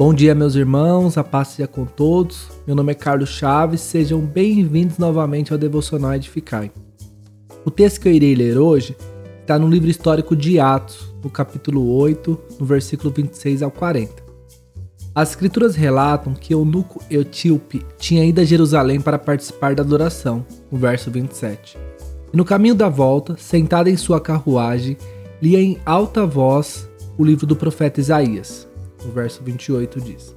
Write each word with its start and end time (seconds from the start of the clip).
Bom 0.00 0.14
dia, 0.14 0.34
meus 0.34 0.54
irmãos, 0.54 1.18
a 1.18 1.22
paz 1.22 1.48
seja 1.48 1.68
com 1.68 1.84
todos. 1.84 2.48
Meu 2.66 2.74
nome 2.74 2.90
é 2.90 2.94
Carlos 2.94 3.28
Chaves, 3.28 3.82
sejam 3.82 4.18
bem-vindos 4.18 4.96
novamente 4.96 5.52
ao 5.52 5.58
Devocional 5.58 6.14
Edificai. 6.14 6.72
O 7.66 7.70
texto 7.70 8.00
que 8.00 8.08
eu 8.08 8.12
irei 8.14 8.34
ler 8.34 8.56
hoje 8.56 8.96
está 9.42 9.58
no 9.58 9.68
livro 9.68 9.90
histórico 9.90 10.34
de 10.34 10.58
Atos, 10.58 11.12
no 11.22 11.28
capítulo 11.28 11.86
8, 11.98 12.38
no 12.58 12.64
versículo 12.64 13.12
26 13.14 13.62
ao 13.62 13.70
40. 13.70 14.22
As 15.14 15.32
escrituras 15.32 15.76
relatam 15.76 16.32
que 16.32 16.54
Eunuco 16.54 17.04
Etíope 17.10 17.84
tinha 17.98 18.24
ido 18.24 18.40
a 18.40 18.44
Jerusalém 18.44 19.02
para 19.02 19.18
participar 19.18 19.74
da 19.74 19.82
adoração, 19.82 20.46
no 20.72 20.78
verso 20.78 21.10
27. 21.10 21.76
E 22.32 22.34
no 22.38 22.46
caminho 22.46 22.74
da 22.74 22.88
volta, 22.88 23.36
sentado 23.36 23.90
em 23.90 23.98
sua 23.98 24.18
carruagem, 24.18 24.96
lia 25.42 25.60
em 25.60 25.76
alta 25.84 26.24
voz 26.24 26.88
o 27.18 27.22
livro 27.22 27.46
do 27.46 27.54
profeta 27.54 28.00
Isaías. 28.00 28.69
O 29.04 29.10
verso 29.10 29.42
28 29.42 30.00
diz: 30.00 30.34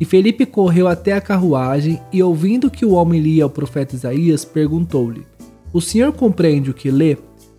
E 0.00 0.04
Felipe 0.04 0.46
correu 0.46 0.88
até 0.88 1.12
a 1.12 1.20
carruagem 1.20 2.00
e, 2.12 2.22
ouvindo 2.22 2.70
que 2.70 2.84
o 2.84 2.92
homem 2.92 3.20
lia 3.20 3.46
o 3.46 3.50
profeta 3.50 3.94
Isaías, 3.94 4.44
perguntou-lhe: 4.44 5.26
O 5.72 5.80
senhor 5.80 6.12
compreende 6.12 6.70
o 6.70 6.74
que 6.74 6.90
lê? 6.90 7.16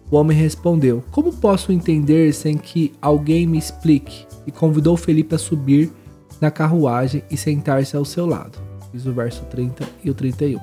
O 0.09 0.15
homem 0.17 0.37
respondeu: 0.37 1.03
Como 1.11 1.33
posso 1.33 1.71
entender 1.71 2.33
sem 2.33 2.57
que 2.57 2.93
alguém 3.01 3.47
me 3.47 3.57
explique? 3.57 4.25
E 4.45 4.51
convidou 4.51 4.97
Felipe 4.97 5.35
a 5.35 5.37
subir 5.37 5.91
na 6.39 6.49
carruagem 6.49 7.23
e 7.29 7.37
sentar-se 7.37 7.95
ao 7.95 8.03
seu 8.03 8.25
lado. 8.25 8.57
Diz 8.91 9.05
o 9.05 9.13
verso 9.13 9.43
30 9.45 9.87
e 10.03 10.09
o 10.09 10.13
31. 10.13 10.59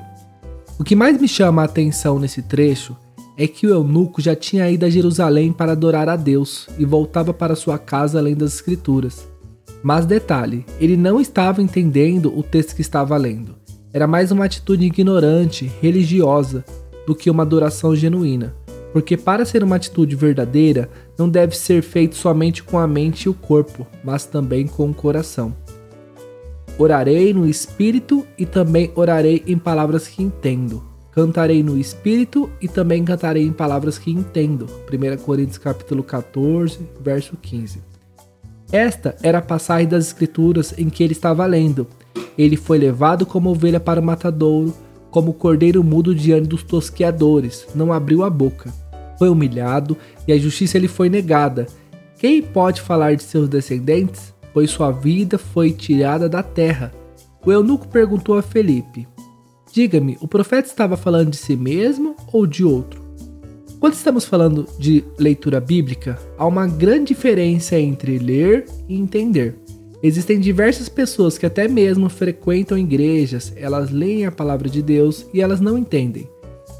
O 0.78 0.84
que 0.84 0.94
mais 0.94 1.20
me 1.20 1.26
chama 1.26 1.62
a 1.62 1.64
atenção 1.64 2.18
nesse 2.18 2.42
trecho 2.42 2.96
é 3.36 3.46
que 3.46 3.66
o 3.66 3.70
eunuco 3.70 4.20
já 4.20 4.34
tinha 4.34 4.68
ido 4.68 4.84
a 4.84 4.90
Jerusalém 4.90 5.52
para 5.52 5.72
adorar 5.72 6.08
a 6.08 6.16
Deus 6.16 6.68
e 6.76 6.84
voltava 6.84 7.32
para 7.32 7.54
sua 7.54 7.78
casa 7.78 8.18
além 8.18 8.34
das 8.34 8.54
Escrituras. 8.54 9.28
Mas 9.82 10.06
detalhe, 10.06 10.64
ele 10.80 10.96
não 10.96 11.20
estava 11.20 11.62
entendendo 11.62 12.36
o 12.36 12.42
texto 12.42 12.74
que 12.74 12.80
estava 12.80 13.16
lendo. 13.16 13.56
Era 13.92 14.06
mais 14.06 14.30
uma 14.30 14.44
atitude 14.44 14.84
ignorante, 14.84 15.70
religiosa, 15.80 16.64
do 17.06 17.14
que 17.14 17.30
uma 17.30 17.42
adoração 17.42 17.96
genuína. 17.96 18.54
Porque 18.92 19.16
para 19.16 19.44
ser 19.44 19.62
uma 19.62 19.76
atitude 19.76 20.14
verdadeira, 20.16 20.90
não 21.16 21.28
deve 21.28 21.56
ser 21.56 21.82
feito 21.82 22.16
somente 22.16 22.62
com 22.62 22.78
a 22.78 22.86
mente 22.86 23.24
e 23.24 23.28
o 23.28 23.34
corpo, 23.34 23.86
mas 24.02 24.24
também 24.24 24.66
com 24.66 24.90
o 24.90 24.94
coração. 24.94 25.54
Orarei 26.78 27.32
no 27.34 27.48
espírito 27.48 28.26
e 28.38 28.46
também 28.46 28.90
orarei 28.94 29.42
em 29.46 29.58
palavras 29.58 30.06
que 30.06 30.22
entendo. 30.22 30.84
Cantarei 31.10 31.62
no 31.62 31.76
espírito 31.76 32.48
e 32.60 32.68
também 32.68 33.04
cantarei 33.04 33.44
em 33.44 33.52
palavras 33.52 33.98
que 33.98 34.10
entendo. 34.10 34.66
1 34.88 35.22
Coríntios 35.22 35.58
capítulo 35.58 36.02
14, 36.02 36.78
verso 37.00 37.36
15. 37.36 37.82
Esta 38.70 39.16
era 39.22 39.38
a 39.38 39.42
passagem 39.42 39.88
das 39.88 40.06
escrituras 40.06 40.74
em 40.76 40.90
que 40.90 41.02
ele 41.02 41.12
estava 41.12 41.46
lendo. 41.46 41.86
Ele 42.36 42.56
foi 42.56 42.78
levado 42.78 43.24
como 43.24 43.50
ovelha 43.50 43.80
para 43.80 44.00
o 44.00 44.04
matadouro, 44.04 44.74
como 45.10 45.32
cordeiro 45.32 45.82
mudo 45.82 46.14
diante 46.14 46.48
dos 46.48 46.62
tosqueadores, 46.62 47.66
não 47.74 47.92
abriu 47.92 48.22
a 48.22 48.30
boca. 48.30 48.72
Foi 49.18 49.28
humilhado 49.28 49.96
e 50.26 50.32
a 50.32 50.38
justiça 50.38 50.78
lhe 50.78 50.86
foi 50.86 51.08
negada. 51.08 51.66
Quem 52.18 52.42
pode 52.42 52.80
falar 52.80 53.14
de 53.14 53.22
seus 53.22 53.48
descendentes? 53.48 54.34
Pois 54.52 54.70
sua 54.70 54.90
vida 54.90 55.38
foi 55.38 55.72
tirada 55.72 56.28
da 56.28 56.42
terra. 56.42 56.92
O 57.44 57.50
eunuco 57.50 57.88
perguntou 57.88 58.36
a 58.36 58.42
Felipe: 58.42 59.08
Diga-me, 59.72 60.18
o 60.20 60.28
profeta 60.28 60.68
estava 60.68 60.96
falando 60.96 61.30
de 61.30 61.36
si 61.36 61.56
mesmo 61.56 62.16
ou 62.32 62.46
de 62.46 62.64
outro? 62.64 62.97
Quando 63.80 63.94
estamos 63.94 64.24
falando 64.24 64.66
de 64.76 65.04
leitura 65.16 65.60
bíblica, 65.60 66.18
há 66.36 66.44
uma 66.44 66.66
grande 66.66 67.14
diferença 67.14 67.78
entre 67.78 68.18
ler 68.18 68.66
e 68.88 68.98
entender. 68.98 69.54
Existem 70.02 70.40
diversas 70.40 70.88
pessoas 70.88 71.38
que 71.38 71.46
até 71.46 71.68
mesmo 71.68 72.08
frequentam 72.08 72.76
igrejas, 72.76 73.52
elas 73.54 73.90
leem 73.90 74.26
a 74.26 74.32
palavra 74.32 74.68
de 74.68 74.82
Deus 74.82 75.26
e 75.32 75.40
elas 75.40 75.60
não 75.60 75.78
entendem. 75.78 76.28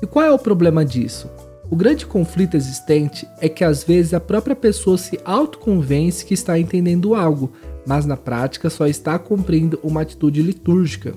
E 0.03 0.07
qual 0.09 0.25
é 0.25 0.33
o 0.33 0.39
problema 0.39 0.85
disso? 0.85 1.31
O 1.71 1.77
grande 1.77 2.05
conflito 2.05 2.57
existente 2.57 3.29
é 3.41 3.49
que 3.49 3.63
às 3.63 3.85
vezes 3.85 4.13
a 4.13 4.19
própria 4.19 4.57
pessoa 4.57 4.99
se 4.99 5.21
autoconvence 5.25 6.25
que 6.25 6.35
está 6.35 6.59
entendendo 6.59 7.15
algo, 7.15 7.53
mas 7.87 8.07
na 8.07 8.17
prática 8.17 8.69
só 8.69 8.89
está 8.89 9.17
cumprindo 9.21 9.79
uma 9.85 10.03
atitude 10.03 10.43
litúrgica. 10.43 11.15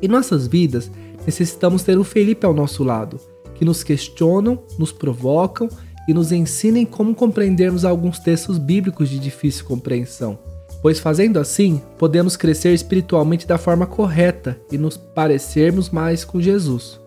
Em 0.00 0.08
nossas 0.08 0.46
vidas, 0.46 0.90
necessitamos 1.26 1.82
ter 1.82 1.98
um 1.98 2.04
Felipe 2.04 2.46
ao 2.46 2.54
nosso 2.54 2.82
lado, 2.82 3.20
que 3.60 3.64
nos 3.66 3.84
questionam, 3.84 4.58
nos 4.78 4.90
provocam 4.90 5.68
e 6.08 6.14
nos 6.14 6.32
ensinem 6.32 6.86
como 6.86 7.14
compreendermos 7.14 7.84
alguns 7.84 8.18
textos 8.18 8.56
bíblicos 8.56 9.10
de 9.10 9.18
difícil 9.18 9.66
compreensão. 9.66 10.38
Pois 10.80 10.98
fazendo 10.98 11.38
assim, 11.38 11.82
podemos 11.98 12.38
crescer 12.38 12.72
espiritualmente 12.72 13.46
da 13.46 13.58
forma 13.58 13.86
correta 13.86 14.58
e 14.72 14.78
nos 14.78 14.96
parecermos 14.96 15.90
mais 15.90 16.24
com 16.24 16.40
Jesus. 16.40 16.98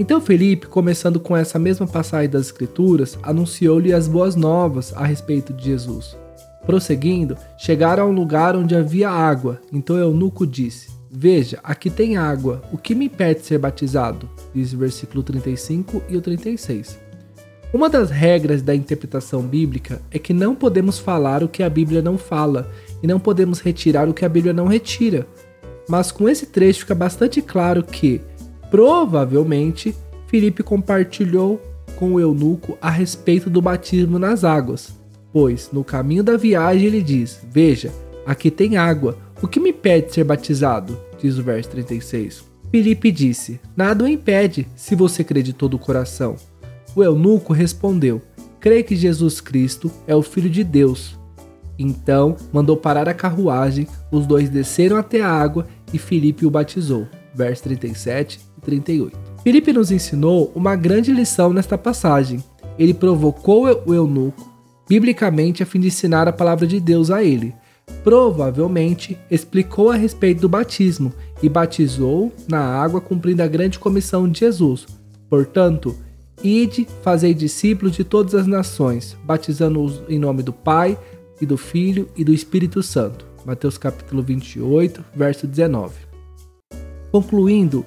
Então 0.00 0.20
Felipe, 0.20 0.66
começando 0.66 1.20
com 1.20 1.36
essa 1.36 1.60
mesma 1.60 1.86
passagem 1.86 2.28
das 2.28 2.46
Escrituras, 2.46 3.16
anunciou-lhe 3.22 3.92
as 3.92 4.08
boas 4.08 4.34
novas 4.34 4.92
a 4.96 5.06
respeito 5.06 5.52
de 5.52 5.66
Jesus. 5.66 6.16
Prosseguindo, 6.66 7.36
chegaram 7.56 8.02
a 8.02 8.06
um 8.06 8.12
lugar 8.12 8.56
onde 8.56 8.74
havia 8.74 9.10
água. 9.10 9.60
Então 9.72 9.96
Eunuco 9.96 10.44
disse: 10.44 10.97
Veja, 11.10 11.58
aqui 11.62 11.88
tem 11.88 12.16
água, 12.18 12.62
o 12.70 12.76
que 12.76 12.94
me 12.94 13.06
impede 13.06 13.40
de 13.40 13.46
ser 13.46 13.58
batizado? 13.58 14.28
Diz 14.54 14.72
o 14.74 14.78
versículo 14.78 15.22
35 15.22 16.02
e 16.08 16.16
o 16.16 16.20
36. 16.20 16.98
Uma 17.72 17.88
das 17.88 18.10
regras 18.10 18.62
da 18.62 18.74
interpretação 18.74 19.42
bíblica 19.42 20.00
é 20.10 20.18
que 20.18 20.32
não 20.32 20.54
podemos 20.54 20.98
falar 20.98 21.42
o 21.42 21.48
que 21.48 21.62
a 21.62 21.70
Bíblia 21.70 22.02
não 22.02 22.18
fala 22.18 22.70
e 23.02 23.06
não 23.06 23.18
podemos 23.18 23.60
retirar 23.60 24.08
o 24.08 24.14
que 24.14 24.24
a 24.24 24.28
Bíblia 24.28 24.52
não 24.52 24.66
retira. 24.66 25.26
Mas 25.88 26.12
com 26.12 26.28
esse 26.28 26.46
trecho 26.46 26.80
fica 26.80 26.94
bastante 26.94 27.40
claro 27.40 27.82
que, 27.82 28.20
provavelmente, 28.70 29.94
Filipe 30.26 30.62
compartilhou 30.62 31.60
com 31.96 32.14
o 32.14 32.20
eunuco 32.20 32.76
a 32.80 32.90
respeito 32.90 33.48
do 33.48 33.62
batismo 33.62 34.18
nas 34.18 34.44
águas, 34.44 34.94
pois 35.32 35.70
no 35.72 35.82
caminho 35.82 36.22
da 36.22 36.36
viagem 36.36 36.86
ele 36.86 37.02
diz: 37.02 37.40
Veja, 37.50 37.92
aqui 38.26 38.50
tem 38.50 38.76
água 38.76 39.16
o 39.40 39.46
que 39.46 39.60
me 39.60 39.70
impede 39.70 40.08
de 40.08 40.14
ser 40.14 40.24
batizado? 40.24 40.98
Diz 41.20 41.38
o 41.38 41.42
verso 41.42 41.70
36. 41.70 42.44
Filipe 42.70 43.10
disse: 43.12 43.60
Nada 43.76 44.04
o 44.04 44.08
impede, 44.08 44.66
se 44.74 44.94
você 44.94 45.22
crê 45.22 45.42
de 45.42 45.52
todo 45.52 45.74
o 45.74 45.78
coração. 45.78 46.36
O 46.94 47.04
eunuco 47.04 47.52
respondeu: 47.52 48.20
Creio 48.60 48.84
que 48.84 48.96
Jesus 48.96 49.40
Cristo 49.40 49.90
é 50.06 50.14
o 50.14 50.22
Filho 50.22 50.50
de 50.50 50.64
Deus. 50.64 51.16
Então 51.78 52.36
mandou 52.52 52.76
parar 52.76 53.08
a 53.08 53.14
carruagem, 53.14 53.86
os 54.10 54.26
dois 54.26 54.50
desceram 54.50 54.96
até 54.96 55.20
a 55.20 55.30
água 55.30 55.66
e 55.92 55.98
Filipe 55.98 56.44
o 56.44 56.50
batizou. 56.50 57.06
Verso 57.32 57.62
37 57.62 58.40
e 58.58 58.60
38. 58.60 59.16
Filipe 59.44 59.72
nos 59.72 59.92
ensinou 59.92 60.50
uma 60.54 60.74
grande 60.74 61.12
lição 61.12 61.52
nesta 61.52 61.78
passagem. 61.78 62.42
Ele 62.76 62.92
provocou 62.92 63.66
o 63.86 63.94
eunuco, 63.94 64.52
biblicamente, 64.88 65.62
a 65.62 65.66
fim 65.66 65.78
de 65.78 65.86
ensinar 65.86 66.26
a 66.26 66.32
palavra 66.32 66.66
de 66.66 66.80
Deus 66.80 67.10
a 67.10 67.22
ele 67.22 67.54
provavelmente 68.02 69.18
explicou 69.30 69.90
a 69.90 69.96
respeito 69.96 70.40
do 70.40 70.48
batismo 70.48 71.12
e 71.42 71.48
batizou 71.48 72.32
na 72.48 72.60
água 72.60 73.00
cumprindo 73.00 73.42
a 73.42 73.46
grande 73.46 73.78
comissão 73.78 74.28
de 74.28 74.40
Jesus. 74.40 74.86
Portanto, 75.28 75.94
ide, 76.42 76.86
fazei 77.02 77.34
discípulos 77.34 77.94
de 77.94 78.04
todas 78.04 78.34
as 78.34 78.46
nações, 78.46 79.16
batizando-os 79.24 80.02
em 80.08 80.18
nome 80.18 80.42
do 80.42 80.52
Pai 80.52 80.98
e 81.40 81.46
do 81.46 81.56
Filho 81.56 82.08
e 82.16 82.24
do 82.24 82.32
Espírito 82.32 82.82
Santo. 82.82 83.26
Mateus 83.44 83.78
capítulo 83.78 84.22
28, 84.22 85.04
verso 85.14 85.46
19. 85.46 85.94
Concluindo, 87.10 87.84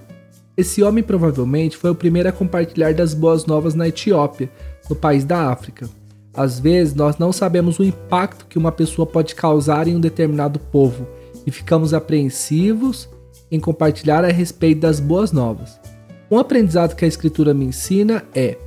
esse 0.57 0.84
homem 0.84 1.03
provavelmente 1.03 1.78
foi 1.78 1.91
o 1.91 1.95
primeiro 1.95 2.29
a 2.29 2.31
compartilhar 2.31 2.94
das 2.94 3.13
boas 3.13 3.45
novas 3.45 3.73
na 3.73 3.88
Etiópia, 3.88 4.51
no 4.90 4.95
país 4.95 5.23
da 5.23 5.50
África. 5.51 5.90
Às 6.34 6.59
vezes, 6.59 6.96
nós 6.96 7.18
não 7.18 7.34
sabemos 7.34 7.78
o 7.78 7.84
impacto 7.84 8.46
que 8.46 8.58
uma 8.58 8.72
pessoa 8.72 9.06
pode 9.06 9.36
causar 9.36 9.88
em 9.88 9.96
um 9.96 10.00
determinado 10.00 10.59
povo 10.59 11.06
e 11.46 11.52
ficamos 11.52 11.94
apreensivos 11.94 13.09
em 13.52 13.59
compartilhar 13.59 14.23
a 14.23 14.29
respeito 14.29 14.82
das 14.82 15.00
boas 15.00 15.32
novas. 15.32 15.79
Um 16.29 16.38
aprendizado 16.38 16.96
que 16.96 17.03
a 17.03 17.08
Escritura 17.08 17.53
me 17.53 17.66
ensina 17.66 18.23
é: 18.34 18.58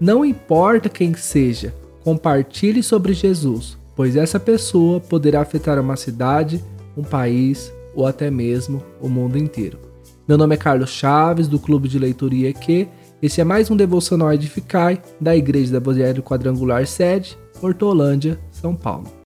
não 0.00 0.24
importa 0.24 0.88
quem 0.88 1.12
seja, 1.14 1.74
compartilhe 2.04 2.82
sobre 2.82 3.12
Jesus, 3.12 3.76
pois 3.96 4.14
essa 4.14 4.38
pessoa 4.38 5.00
poderá 5.00 5.40
afetar 5.40 5.80
uma 5.80 5.96
cidade, 5.96 6.62
um 6.96 7.02
país 7.02 7.72
ou 7.94 8.06
até 8.06 8.30
mesmo 8.30 8.82
o 9.00 9.08
mundo 9.08 9.36
inteiro. 9.36 9.78
Meu 10.26 10.38
nome 10.38 10.54
é 10.54 10.58
Carlos 10.58 10.90
Chaves, 10.90 11.48
do 11.48 11.58
Clube 11.58 11.88
de 11.88 11.98
Leitura 11.98 12.34
IEQ 12.34 12.88
esse 13.22 13.40
é 13.40 13.44
mais 13.44 13.70
um 13.70 13.76
Devocional 13.76 14.32
Edificai 14.32 15.00
da 15.20 15.36
Igreja 15.36 15.70
da 15.70 15.76
Evangelho 15.76 16.24
Quadrangular 16.24 16.84
Sede, 16.88 17.38
Hortolândia, 17.62 18.36
São 18.50 18.74
Paulo. 18.74 19.12